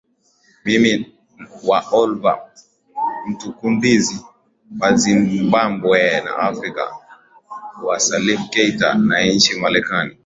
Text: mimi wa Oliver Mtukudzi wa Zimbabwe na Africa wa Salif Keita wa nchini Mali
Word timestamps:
mimi 0.65 1.13
wa 1.67 1.79
Oliver 1.91 2.37
Mtukudzi 3.27 4.21
wa 4.81 4.89
Zimbabwe 4.95 6.21
na 6.25 6.37
Africa 6.37 6.87
wa 7.83 7.99
Salif 7.99 8.41
Keita 8.49 8.87
wa 9.11 9.21
nchini 9.23 9.61
Mali 9.61 9.85